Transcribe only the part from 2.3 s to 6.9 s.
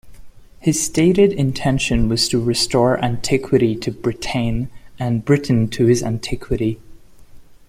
"restore antiquity to Britaine, and Britain to his antiquity".